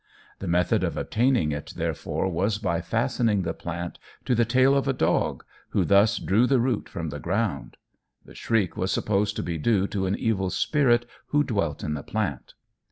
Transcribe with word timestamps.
The 0.39 0.47
method 0.47 0.83
of 0.83 0.97
obtaining 0.97 1.51
it, 1.51 1.73
therefore, 1.75 2.27
was 2.27 2.57
by 2.57 2.81
fastening 2.81 3.43
the 3.43 3.53
plant 3.53 3.99
to 4.25 4.33
the 4.33 4.45
tail 4.45 4.73
of 4.75 4.87
a 4.87 4.93
dog, 4.93 5.43
who 5.69 5.85
thus 5.85 6.17
drew 6.17 6.47
the 6.47 6.59
root 6.59 6.89
from 6.89 7.09
the 7.09 7.19
ground. 7.19 7.77
The 8.25 8.33
shriek 8.33 8.75
was 8.75 8.91
supposed 8.91 9.35
to 9.35 9.43
be 9.43 9.59
due 9.59 9.85
to 9.89 10.07
an 10.07 10.17
evil 10.17 10.49
spirit 10.49 11.05
who 11.27 11.43
dwelt 11.43 11.83
in 11.83 11.93
the 11.93 12.01
plant. 12.01 12.55